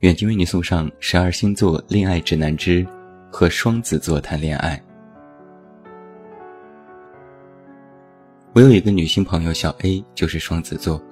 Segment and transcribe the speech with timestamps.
[0.00, 2.86] 远近为你送上十二星座恋爱指南之
[3.32, 4.80] 和双子座谈恋爱。
[8.52, 11.02] 我有一个女性朋友小 A，就是双子座。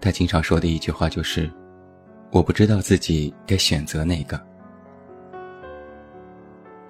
[0.00, 1.48] 她经常说的一句话就是
[2.32, 4.40] ：“我不知道自己该选择哪个。”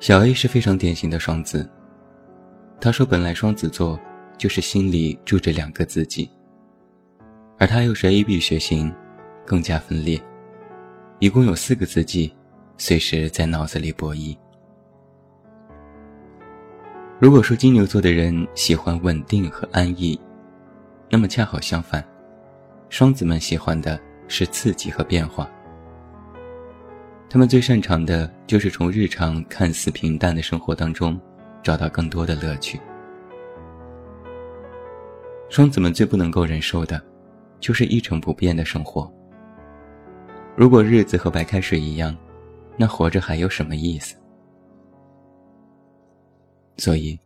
[0.01, 1.69] 小 A 是非常典型的双子。
[2.81, 4.01] 她说：“本来双子座
[4.39, 6.31] 就是心里住着两个自己，
[7.58, 8.91] 而她又是 AB 血型，
[9.45, 10.19] 更加分裂。”
[11.20, 12.34] 一共有四个字迹，
[12.78, 14.34] 随时在脑子里博弈。
[17.18, 20.18] 如果说金牛座的人喜欢稳定和安逸，
[21.10, 22.02] 那么恰好相反，
[22.88, 25.46] 双子们喜欢的是刺激和变化。
[27.28, 31.20] 他们最擅长的就是从日常看似平淡的生活当中，
[31.62, 32.80] 找到更多的乐趣。
[35.50, 36.98] 双子们最不能够忍受的，
[37.61, 39.12] 就是一成不变的生活。
[40.56, 42.14] 如果日子和白开水一样，
[42.77, 44.14] 那活着还有什么意思？
[46.77, 47.18] 所以，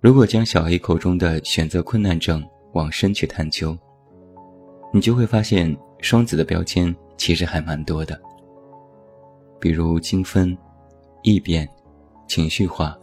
[0.00, 3.76] 如果将小 A 口中的选择困难症往深去探究，
[4.92, 8.20] 你就会发现双子的标签其实还蛮多的，
[9.58, 10.56] 比如精分、
[11.22, 11.68] 易变、
[12.28, 12.96] 情绪化、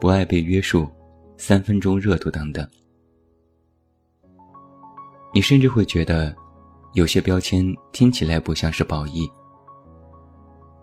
[0.00, 0.88] 不爱被约束、
[1.36, 2.66] 三分钟热度等等。
[5.34, 6.34] 你甚至会觉得。
[6.94, 9.28] 有些标签听起来不像是褒义，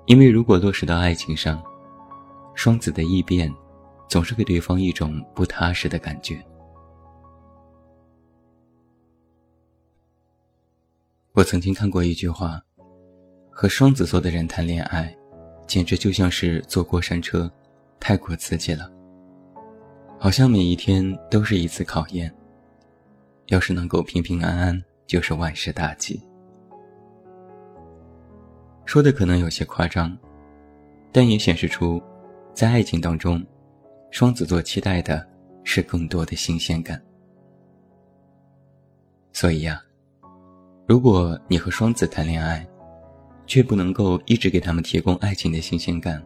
[0.07, 1.63] 因为如果落实到爱情上，
[2.53, 3.49] 双子的异变，
[4.09, 6.45] 总是给对方一种不踏实的感觉。
[11.31, 12.61] 我曾经看过一句话，
[13.49, 15.15] 和双子座的人谈恋爱，
[15.65, 17.49] 简直就像是坐过山车，
[18.01, 18.91] 太过刺激了，
[20.19, 22.29] 好像每一天都是一次考验。
[23.47, 24.83] 要是能够平平安安。
[25.11, 26.23] 就是万事大吉。
[28.85, 30.17] 说的可能有些夸张，
[31.11, 32.01] 但也显示出，
[32.53, 33.45] 在爱情当中，
[34.09, 35.27] 双子座期待的
[35.65, 37.01] 是更多的新鲜感。
[39.33, 39.83] 所以呀，
[40.87, 42.65] 如果你和双子谈恋爱，
[43.45, 46.23] 却不能够一直给他们提供爱情的新鲜感，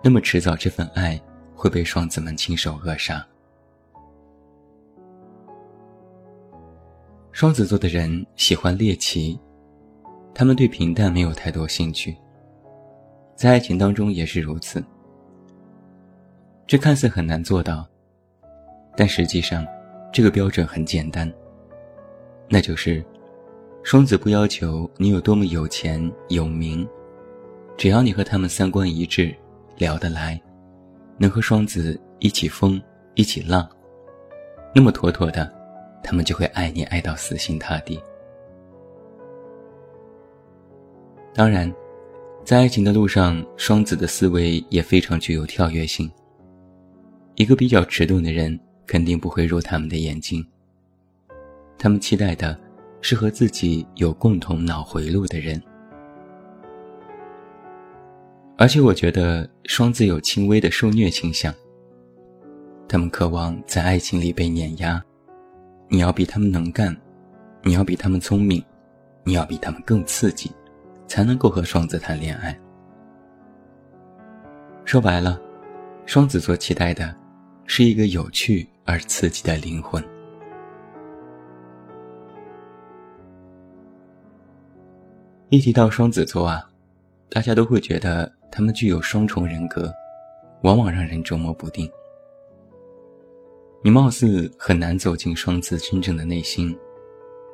[0.00, 1.20] 那么迟早这份爱
[1.56, 3.26] 会被双子们亲手扼杀。
[7.32, 9.38] 双子座的人喜欢猎奇，
[10.34, 12.16] 他们对平淡没有太多兴趣，
[13.36, 14.82] 在爱情当中也是如此。
[16.66, 17.86] 这看似很难做到，
[18.96, 19.64] 但实际上，
[20.12, 21.32] 这个标准很简单，
[22.48, 23.02] 那就是，
[23.84, 26.86] 双子不要求你有多么有钱有名，
[27.76, 29.32] 只要你和他们三观一致，
[29.78, 30.38] 聊得来，
[31.16, 32.80] 能和双子一起疯
[33.14, 33.68] 一起浪，
[34.74, 35.59] 那么妥妥的。
[36.02, 38.00] 他们就会爱你爱到死心塌地。
[41.32, 41.72] 当然，
[42.44, 46.10] 在爱情的路上，双子的思维也非常具有跳跃性。
[47.36, 50.44] 一个比较迟钝的人肯定不会入他们的眼睛。
[51.78, 52.58] 他们期待的
[53.00, 55.62] 是和自己有共同脑回路的人。
[58.58, 61.54] 而且，我觉得双子有轻微的受虐倾向。
[62.86, 65.02] 他们渴望在爱情里被碾压。
[65.92, 66.96] 你要比他们能干，
[67.64, 68.64] 你要比他们聪明，
[69.24, 70.48] 你要比他们更刺激，
[71.08, 72.56] 才能够和双子谈恋爱。
[74.84, 75.40] 说白了，
[76.06, 77.12] 双子座期待的
[77.66, 80.00] 是一个有趣而刺激的灵魂。
[85.48, 86.70] 一提到双子座啊，
[87.28, 89.92] 大家都会觉得他们具有双重人格，
[90.62, 91.90] 往往让人捉摸不定。
[93.82, 96.76] 你貌似很难走进双子真正的内心，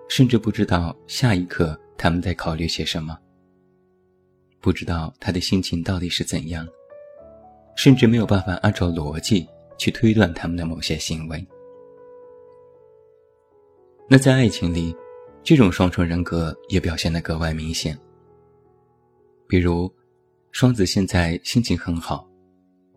[0.09, 3.17] 甚至不知道下一刻他们在考虑些什么，
[4.61, 6.67] 不知道他的心情到底是怎样，
[7.77, 9.47] 甚至没有办法按照逻辑
[9.79, 11.47] 去推断他们的某些行为。
[14.09, 14.93] 那在爱情里，
[15.45, 17.97] 这种双重人格也表现得格外明显。
[19.47, 19.89] 比如，
[20.51, 22.29] 双子现在心情很好，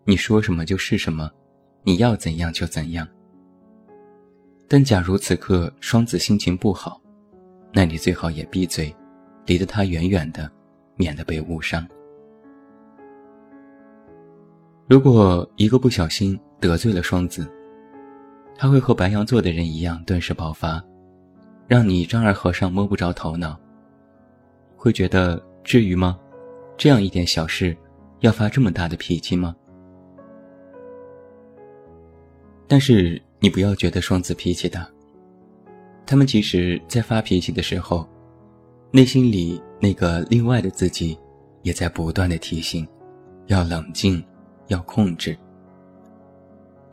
[0.04, 1.30] 你说什么就是什么，
[1.84, 3.06] 你要怎样就怎样。
[4.72, 7.00] 但假如此刻双子心情不好，
[7.72, 8.94] 那你最好也闭嘴，
[9.44, 10.48] 离得他远远的，
[10.94, 11.84] 免得被误伤。
[14.86, 17.50] 如果一个不小心得罪了双子，
[18.54, 20.80] 他会和白羊座的人一样顿时爆发，
[21.66, 23.58] 让你丈二和尚摸不着头脑。
[24.76, 26.16] 会觉得至于吗？
[26.76, 27.76] 这样一点小事，
[28.20, 29.52] 要发这么大的脾气吗？
[32.68, 34.88] 但是你不要觉得双子脾气大，
[36.06, 38.08] 他们其实在发脾气的时候，
[38.92, 41.18] 内心里那个另外的自己，
[41.62, 42.86] 也在不断的提醒，
[43.46, 44.22] 要冷静。
[44.70, 45.36] 要控制，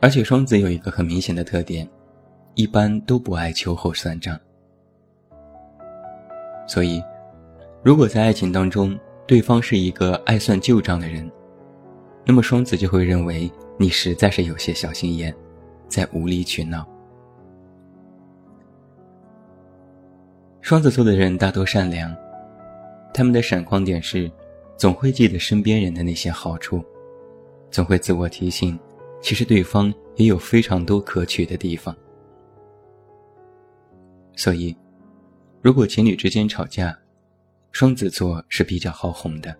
[0.00, 1.88] 而且双子有一个很明显的特点，
[2.56, 4.36] 一般都不爱秋后算账。
[6.66, 7.00] 所以，
[7.84, 8.98] 如果在爱情当中，
[9.28, 11.30] 对方是一个爱算旧账的人，
[12.26, 13.48] 那么双子就会认为
[13.78, 15.32] 你实在是有些小心眼，
[15.88, 16.86] 在无理取闹。
[20.60, 22.14] 双子座的人大多善良，
[23.14, 24.30] 他们的闪光点是，
[24.76, 26.84] 总会记得身边人的那些好处。
[27.70, 28.78] 总会自我提醒，
[29.20, 31.94] 其实对方也有非常多可取的地方。
[34.36, 34.76] 所以，
[35.60, 36.96] 如果情侣之间吵架，
[37.72, 39.54] 双子座是比较好哄的。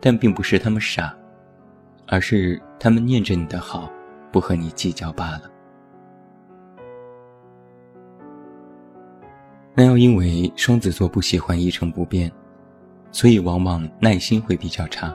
[0.00, 1.16] 但并不是他们傻，
[2.06, 3.90] 而是他们念着你的好，
[4.38, 5.50] 不和你计较罢了。
[9.74, 12.30] 那要因为双子座不喜欢一成不变，
[13.10, 15.12] 所以往往耐心会比较差。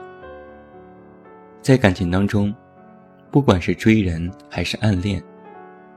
[1.62, 2.54] 在感情当中，
[3.30, 5.24] 不管是追人还是暗恋，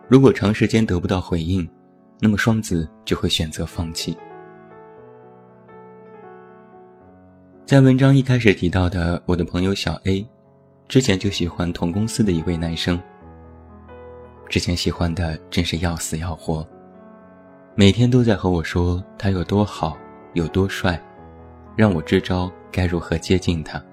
[0.08, 1.70] 如果长时间得不到回应，
[2.22, 4.18] 那么双子就会选择放弃。
[7.66, 10.26] 在文章一开始提到的我的朋友小 A，
[10.88, 12.98] 之前就喜欢同公司的一位男生。
[14.50, 16.66] 之前喜欢的真是要死要活，
[17.76, 19.98] 每天都在和我说他有多好，
[20.34, 21.02] 有多帅，
[21.76, 23.84] 让我支招该如何接近他。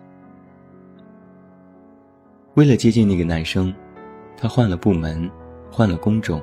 [2.55, 3.75] 为了接近那个男生，
[4.37, 5.29] 他换了部门，
[5.71, 6.41] 换了工种。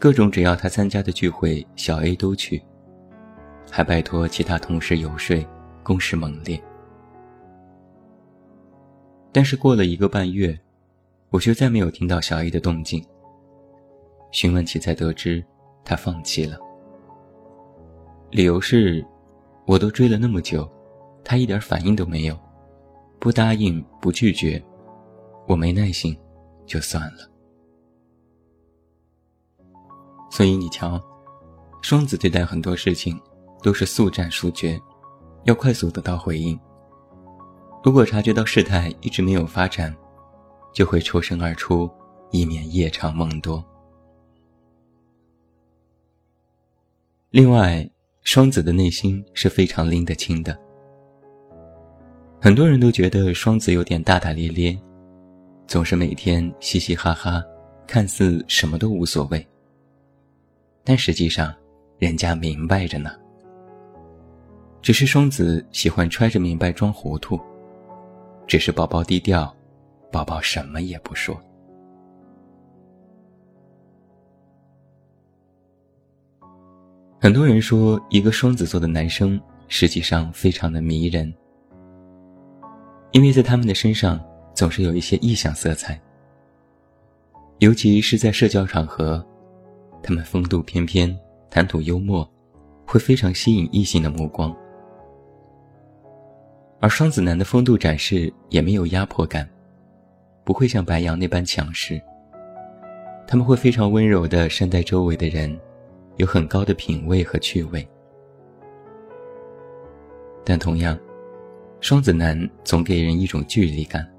[0.00, 2.60] 各种只要他参加的聚会，小 A 都去，
[3.70, 5.46] 还拜托其他同事游说，
[5.84, 6.60] 攻势猛烈。
[9.30, 10.58] 但是过了一个半月，
[11.34, 13.04] 我就再没有听到小 A 的动静。
[14.30, 15.44] 询问起才得知，
[15.84, 16.56] 他放弃了。
[18.30, 19.04] 理由是，
[19.66, 20.64] 我都追了那么久，
[21.24, 22.38] 他一点反应都没有。
[23.18, 24.64] 不答应，不拒绝，
[25.48, 26.16] 我没耐心，
[26.66, 27.28] 就算了。
[30.30, 31.02] 所以你瞧，
[31.82, 33.20] 双子对待很多事情
[33.60, 34.80] 都是速战速决，
[35.46, 36.56] 要快速得到回应。
[37.82, 39.92] 如果察觉到事态一直没有发展，
[40.74, 41.90] 就会抽身而出，
[42.30, 43.64] 以免夜长梦多。
[47.30, 47.88] 另外，
[48.22, 50.58] 双子的内心是非常拎得清的。
[52.40, 54.78] 很多人都觉得双子有点大大咧咧，
[55.66, 57.42] 总是每天嘻嘻哈哈，
[57.86, 59.46] 看似什么都无所谓。
[60.84, 61.54] 但实际上，
[61.98, 63.10] 人家明白着呢。
[64.82, 67.40] 只是双子喜欢揣着明白装糊涂，
[68.46, 69.56] 只是宝宝低调，
[70.14, 71.36] 宝宝什么也不说。
[77.20, 81.34] 很多人说，一个双子座的男生实际上非常的迷人。
[83.10, 86.00] 因为在他们的身上总是有一些异想色彩，
[87.58, 89.24] 尤其是在社交场合，
[90.00, 91.12] 他们风度翩翩，
[91.50, 92.28] 谈吐幽默，
[92.86, 94.54] 会非常吸引异性的目光。
[96.80, 99.48] 而双子男的风度展示也没有压迫感，
[100.44, 102.00] 不会像白羊那般强势。
[103.26, 105.58] 他们会非常温柔地善待周围的人，
[106.16, 107.86] 有很高的品味和趣味。
[110.44, 110.98] 但同样。
[111.80, 114.10] 双子男总给人一种距离感，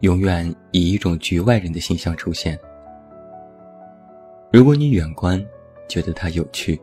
[0.00, 2.58] 永远以一种局外人的形象出现。
[4.52, 5.40] 如果你远观，
[5.86, 6.80] 觉得他有趣，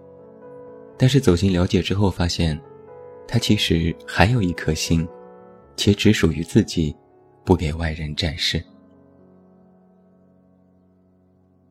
[0.97, 2.57] 但是走进了解之后，发现
[3.27, 5.05] 他其实还有一颗心，
[5.75, 6.95] 且只属于自己，
[7.47, 8.61] 不给外人展示。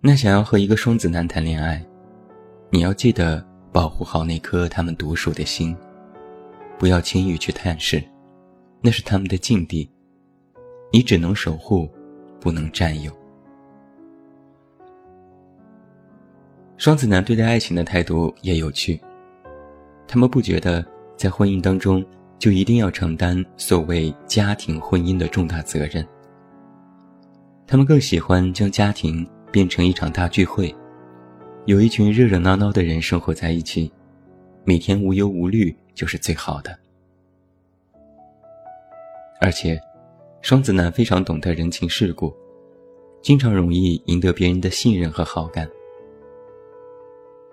[0.00, 1.84] 那想要和一个双子男谈恋爱，
[2.70, 5.76] 你要记得保护好那颗他们独属的心。
[6.78, 8.02] 不要轻易去探视，
[8.80, 9.90] 那是他们的禁地，
[10.90, 11.86] 你只能守护，
[12.40, 13.12] 不能占有。
[16.78, 18.98] 双子男对待爱情的态度也有趣，
[20.08, 20.82] 他们不觉得
[21.18, 22.02] 在婚姻当中
[22.38, 26.06] 就一定要承担所谓家庭婚姻的重大责任，
[27.66, 30.74] 他们更喜欢将家庭变成一场大聚会，
[31.64, 33.90] 有一群热热闹闹的人生活在一起。
[34.64, 36.76] 每天无忧无虑就是最好的。
[39.40, 39.80] 而且，
[40.42, 42.34] 双子男非常懂得人情世故，
[43.22, 45.68] 经常容易赢得别人的信任和好感。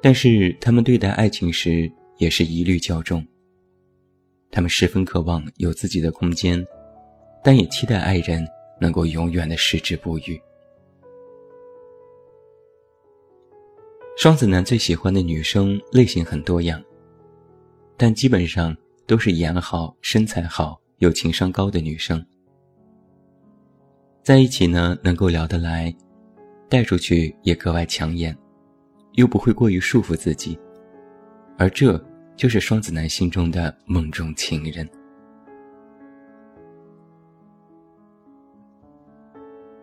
[0.02, 3.24] 但是，他们对待爱情时也是疑虑较重。
[4.54, 6.64] 他们十分渴望有自己的空间，
[7.44, 8.48] 但也期待爱人
[8.80, 10.40] 能够永远的矢志不渝。
[14.16, 16.80] 双子男最喜欢的女生类型很多样，
[17.98, 20.80] 但基本上都是颜好、身材好。
[21.00, 22.26] 有情商高的女生，
[24.22, 25.94] 在一起呢，能够聊得来，
[26.70, 28.38] 带出去也格外抢眼，
[29.14, 30.58] 又不会过于束缚自己，
[31.58, 32.02] 而这
[32.36, 34.88] 就是双子男心中的梦中情人。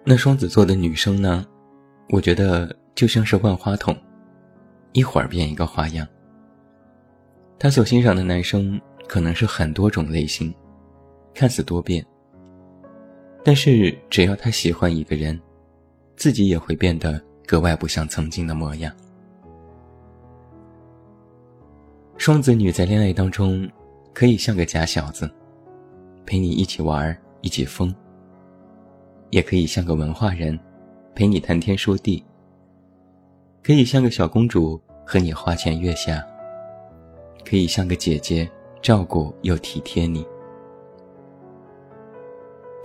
[0.05, 1.47] 那双子座的女生呢？
[2.09, 3.97] 我觉得就像是万花筒，
[4.93, 6.07] 一会儿变一个花样。
[7.59, 10.53] 她所欣赏的男生可能是很多种类型。
[11.33, 12.05] 看似多变，
[13.45, 15.41] 但是只要他喜欢一个人，
[16.17, 18.93] 自己也会变得格外不像曾经的模样。
[22.21, 23.67] 双子女在恋爱当中，
[24.13, 25.27] 可以像个假小子，
[26.27, 27.91] 陪你一起玩一起疯；
[29.31, 30.61] 也可以像个文化人，
[31.15, 32.23] 陪你谈天说地；
[33.63, 36.21] 可以像个小公主，和你花前月下；
[37.43, 38.47] 可以像个姐姐，
[38.83, 40.23] 照顾又体贴你。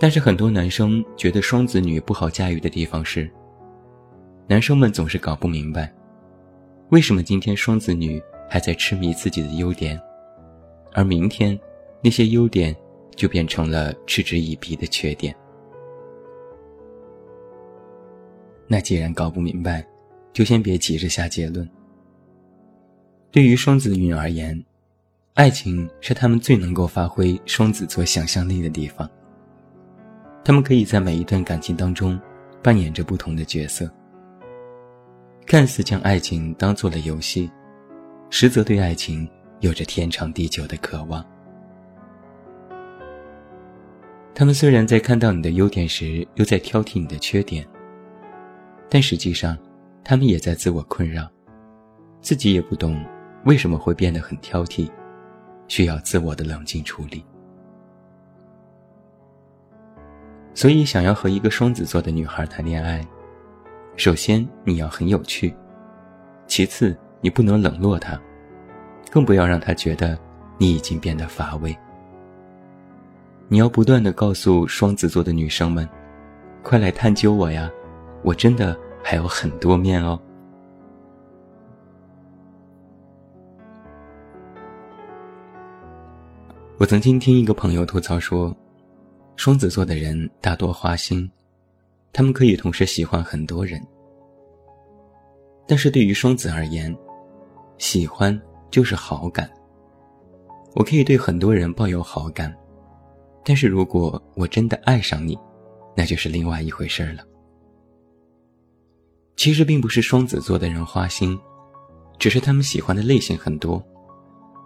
[0.00, 3.30] 但是很多男生觉得双子女不好驾驭的地方是，
[4.46, 5.92] 男生们总是搞不明白，
[6.88, 10.00] 为什么今天双子女还在痴迷自己的优点，
[10.92, 11.58] 而明天
[12.02, 12.74] 那些优点
[13.14, 15.34] 就变成了嗤之以鼻的缺点。
[18.68, 19.86] 那既然搞不明白，
[20.32, 21.68] 就先别急着下结论。
[23.30, 24.64] 对于双子女而言，
[25.34, 29.08] 爱情是他们最能够发挥双子座想象力的地方。
[30.44, 32.18] 他们可以在每一段感情当中
[32.62, 33.90] 扮演着不同的角色，
[35.44, 37.50] 看似将爱情当做了游戏，
[38.30, 39.28] 实则对爱情
[39.60, 41.24] 有着天长地久的渴望。
[44.34, 47.66] 他们虽然在看到你的优点时又在挑剔你的缺点，
[48.90, 49.56] 但实际上，
[50.04, 51.26] 他们也在自我困扰，
[52.20, 53.02] 自己也不懂
[53.44, 54.90] 为什么会变得很挑剔，
[55.68, 57.24] 需要自我的冷静处理。
[60.52, 63.06] 所以，想要和一个双子座的女孩谈恋爱，
[63.96, 65.54] 首先你要很有趣，
[66.46, 66.94] 其次
[67.26, 68.16] 你不能冷落他，
[69.10, 70.16] 更不要让他觉得
[70.58, 71.76] 你已经变得乏味。
[73.48, 75.88] 你要不断的告诉双子座的女生们
[76.62, 77.68] ：“快来探究我呀，
[78.22, 80.16] 我真的还有很多面哦。”
[86.78, 88.54] 我曾经听一个朋友吐槽说。
[89.34, 91.28] 双子座的人大多花心，
[92.12, 93.84] 他们可以同时喜欢很多人。
[95.66, 96.96] 但是对于双子而言，
[97.78, 98.40] 喜欢
[98.70, 99.50] 就是好感。
[100.74, 102.54] 我可以对很多人抱有好感，
[103.44, 105.38] 但是如果我真的爱上你，
[105.96, 107.22] 那就是另外一回事了。
[109.36, 111.38] 其实并不是双子座的人花心，
[112.18, 113.82] 只是他们喜欢的类型很多，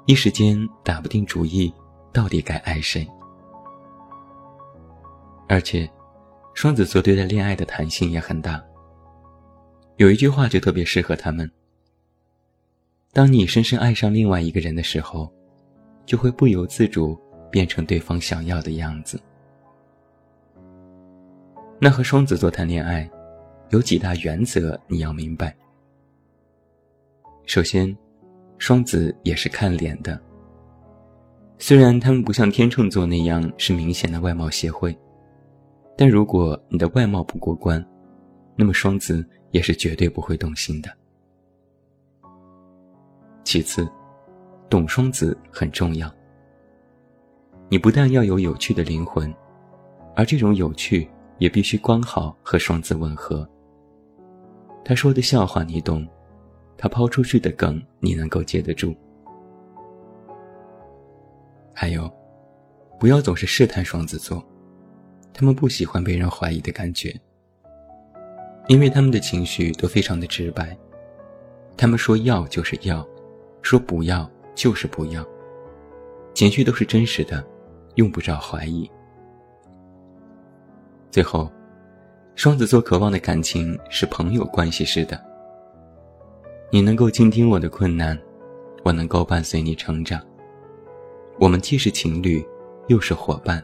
[0.07, 1.73] 一时间打不定主意，
[2.13, 3.07] 到底该爱谁。
[5.49, 5.91] 而且，
[6.55, 8.63] 双子座对待恋爱的弹性也很大。
[9.97, 11.51] 有一句话就特别适合他们：
[13.13, 15.29] 当你深深爱上另外一个人的时候，
[16.07, 17.19] 就会不由自主
[17.51, 19.21] 变成对方想要的样子。
[21.81, 23.11] 那和双子座谈恋爱，
[23.71, 25.57] 有几大原则你要明白。
[27.47, 27.97] 首先，
[28.59, 30.21] 双子也是看脸的。
[31.59, 34.97] 虽然他们不像天秤座那样是明显的外貌协会。
[35.97, 37.85] 但如果你的外貌不过关，
[38.57, 40.91] 那么双子也是绝对不会动心的。
[43.45, 43.89] 其次，
[44.69, 46.11] 懂双子很重要。
[47.69, 49.33] 你不但要有有趣的灵魂，
[50.15, 53.49] 而这种有趣也必须刚好和双子吻合。
[54.85, 56.07] 他说的笑话你懂，
[56.77, 58.95] 他抛出去的梗你能够接得住。
[61.73, 62.11] 还有，
[62.99, 64.45] 不要总是试探双子座。
[65.33, 67.15] 他们不喜欢被人怀疑的感觉，
[68.67, 70.77] 因为他们的情绪都非常的直白。
[71.77, 73.07] 他们说要就是要，
[73.63, 75.25] 说不要就是不要，
[76.35, 77.45] 情绪都是真实的，
[77.97, 78.91] 用不着怀疑。
[81.11, 81.51] 最后，
[82.35, 85.21] 双子座渴望的感情是朋友关系似的。
[86.73, 88.19] 你能够倾听我的困难，
[88.85, 90.25] 我能够伴随你成长。
[91.39, 92.47] 我们既是情侣，
[92.87, 93.63] 又是伙伴，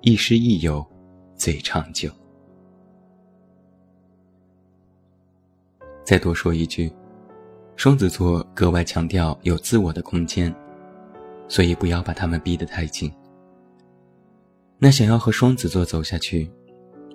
[0.00, 0.84] 亦师亦友，
[1.36, 2.10] 最长久。
[6.04, 6.90] 再多说一句，
[7.80, 10.54] 双子座格外强调有自我的空间，
[11.48, 13.10] 所以不要把他们逼得太紧。
[14.78, 16.50] 那想要和双子座走下去，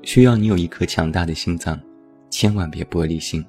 [0.01, 1.79] 需要你有一颗强大的心脏，
[2.31, 3.45] 千万别玻璃心。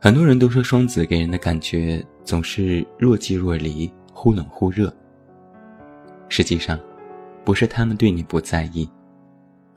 [0.00, 4.90] 很多人都说双子给人的感觉总是若即若离，忽冷忽热。
[6.30, 6.80] 实际上，
[7.44, 8.88] 不是他们对你不在意，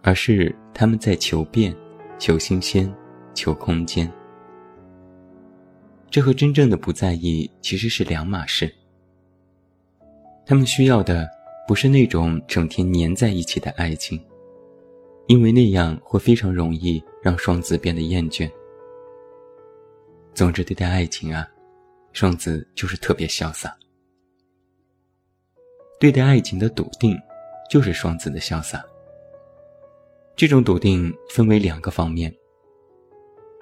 [0.02, 1.76] 而是他们在求变、
[2.18, 2.90] 求新鲜、
[3.34, 4.10] 求空间。
[6.10, 8.74] 这和真正的不在意其实是两码事。
[10.46, 11.30] 他们需要的
[11.68, 14.20] 不是那种整天黏在一起的爱情，
[15.28, 18.50] 因为那样会非常容易让双子变得厌倦。
[20.34, 21.46] 总之，对待爱情啊，
[22.14, 23.76] 双子就是特别潇洒。
[26.00, 27.18] 对待爱情的笃定，
[27.70, 28.82] 就是双子的潇洒。
[30.36, 32.34] 这种笃定分为两个方面。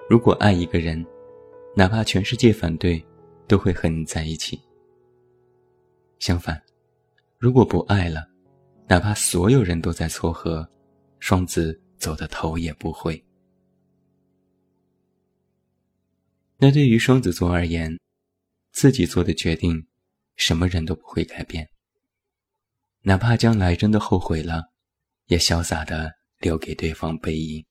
[0.08, 1.04] 如果爱一个人，
[1.78, 3.04] 哪怕全世界反对，
[3.46, 4.58] 都会和你在一起。
[6.18, 6.58] 相反，
[7.36, 8.26] 如果不爱了，
[8.88, 10.66] 哪怕所有人都在撮合，
[11.18, 13.22] 双子走的头也不回。
[16.56, 18.00] 那对于双子座而言，
[18.72, 19.86] 自己做的决定，
[20.36, 21.68] 什么人都不会改变。
[23.02, 24.72] 哪怕将来真的后悔了，
[25.26, 26.10] 也潇洒的
[26.40, 27.62] 留给对方背影。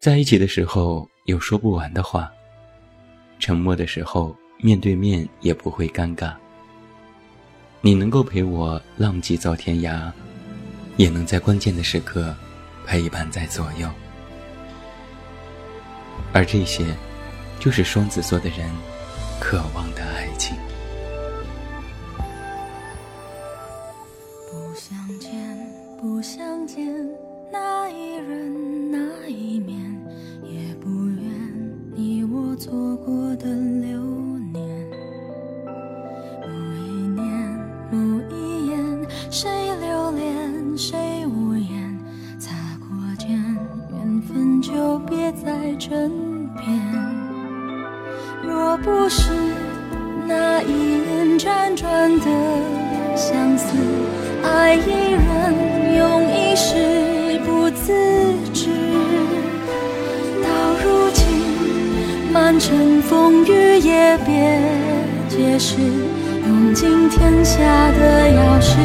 [0.00, 2.30] 在一起的时候有说不完的话，
[3.40, 6.32] 沉默的时候面对面也不会尴尬。
[7.80, 10.12] 你能够陪我浪迹走天涯，
[10.96, 12.32] 也能在关键的时刻
[12.86, 13.90] 陪伴在左右。
[16.32, 16.94] 而这些，
[17.58, 18.70] 就是双子座的人
[19.40, 20.56] 渴望的爱情。
[24.48, 25.32] 不相见，
[26.00, 26.86] 不相见
[27.50, 29.77] 那一人那一面，
[45.88, 46.10] 身
[46.54, 46.66] 边。
[48.42, 49.30] 若不是
[50.26, 52.26] 那一念辗转的
[53.16, 53.74] 相思，
[54.44, 55.54] 爱一人
[55.96, 57.92] 用一世不自
[58.52, 58.68] 知。
[60.42, 60.48] 到
[60.84, 61.24] 如今，
[62.32, 64.60] 满城风雨也别
[65.26, 65.76] 解释，
[66.46, 68.76] 用尽天下的钥匙，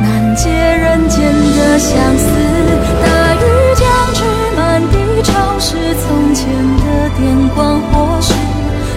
[0.00, 1.20] 难解人间
[1.58, 2.26] 的相思。
[3.02, 3.67] 大雨，
[5.68, 8.32] 是，从前的电光火石。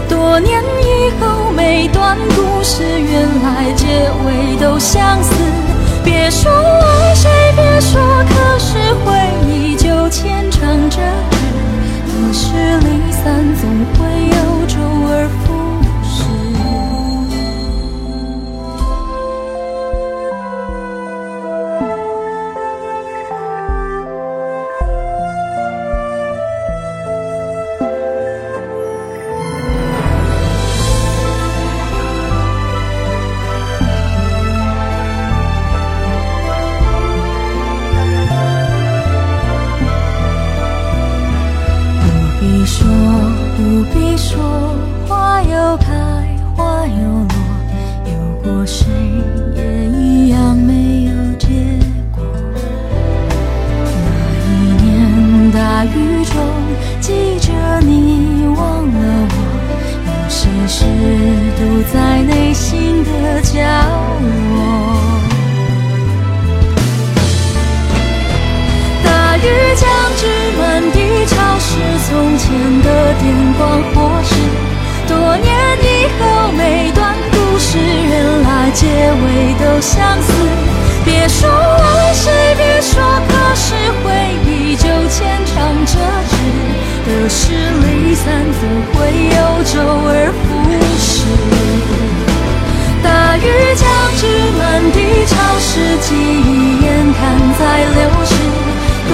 [0.07, 5.33] 多年以后，每段故事原来结尾都相似。
[6.01, 9.11] 别说爱谁，别说，可是回
[9.49, 11.01] 忆就牵肠着
[12.07, 14.50] 可是离散，总会有
[73.57, 74.35] 光，或是
[75.07, 75.49] 多年
[75.81, 80.31] 以后每段故事，原来结尾都相似，
[81.03, 84.11] 别说爱谁，别说，可是回
[84.45, 85.93] 忆就牵肠折
[86.29, 86.33] 纸，
[87.05, 88.25] 得失离散
[88.59, 88.61] 总
[88.93, 89.73] 会有周
[90.07, 90.41] 而复
[90.99, 91.25] 始。
[93.03, 93.39] 大雨
[93.75, 93.83] 将
[94.17, 94.21] 至，
[94.57, 94.61] 满
[94.91, 97.19] 地潮湿，记忆眼看
[97.57, 97.61] 在
[97.95, 98.31] 流逝。
[99.09, 99.13] 多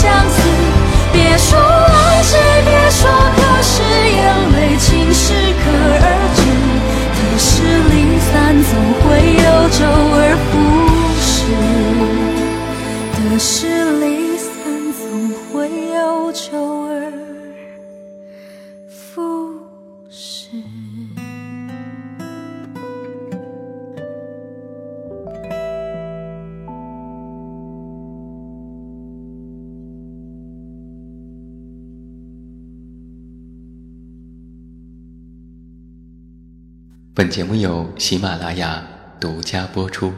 [0.00, 0.37] 相思。
[37.18, 38.80] 本节目由喜马拉雅
[39.18, 40.12] 独家播出。